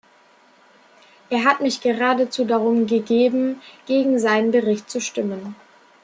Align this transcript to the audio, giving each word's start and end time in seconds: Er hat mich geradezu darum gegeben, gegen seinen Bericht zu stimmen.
Er 1.29 1.43
hat 1.45 1.61
mich 1.61 1.79
geradezu 1.79 2.43
darum 2.45 2.87
gegeben, 2.87 3.61
gegen 3.85 4.17
seinen 4.17 4.49
Bericht 4.49 4.89
zu 4.89 4.99
stimmen. 4.99 5.55